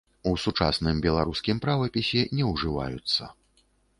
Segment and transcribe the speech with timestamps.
[0.29, 3.29] У сучасным беларускім правапісе не ўжываюцца.